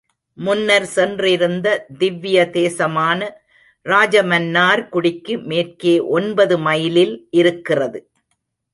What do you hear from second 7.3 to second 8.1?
இருக்கிறது.